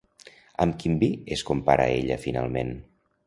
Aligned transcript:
Amb 0.63 0.77
quin 0.83 0.95
vi 1.03 1.09
es 1.37 1.45
compara 1.51 1.87
ella 1.99 2.19
finalment? 2.27 2.73